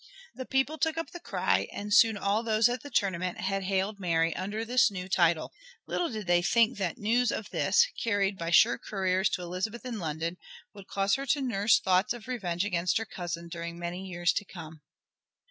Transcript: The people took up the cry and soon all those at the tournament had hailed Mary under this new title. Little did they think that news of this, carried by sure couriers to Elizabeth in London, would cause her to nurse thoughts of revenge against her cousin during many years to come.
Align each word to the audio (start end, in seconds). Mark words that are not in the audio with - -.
The 0.33 0.47
people 0.47 0.79
took 0.79 0.97
up 0.97 1.11
the 1.11 1.19
cry 1.19 1.67
and 1.71 1.93
soon 1.93 2.17
all 2.17 2.41
those 2.41 2.67
at 2.67 2.81
the 2.81 2.89
tournament 2.89 3.37
had 3.39 3.65
hailed 3.65 3.99
Mary 3.99 4.35
under 4.35 4.65
this 4.65 4.89
new 4.89 5.07
title. 5.07 5.53
Little 5.85 6.09
did 6.09 6.25
they 6.25 6.41
think 6.41 6.79
that 6.79 6.97
news 6.97 7.31
of 7.31 7.51
this, 7.51 7.85
carried 8.03 8.35
by 8.35 8.49
sure 8.49 8.79
couriers 8.79 9.29
to 9.33 9.43
Elizabeth 9.43 9.85
in 9.85 9.99
London, 9.99 10.37
would 10.73 10.87
cause 10.87 11.13
her 11.17 11.27
to 11.27 11.41
nurse 11.41 11.79
thoughts 11.79 12.13
of 12.15 12.27
revenge 12.27 12.65
against 12.65 12.97
her 12.97 13.05
cousin 13.05 13.47
during 13.47 13.77
many 13.77 14.07
years 14.07 14.33
to 14.33 14.43
come. 14.43 14.81